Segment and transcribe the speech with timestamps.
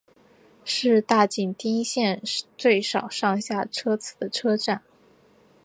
[0.65, 2.23] 是大井町线
[2.57, 4.81] 最少上下车人次的车站。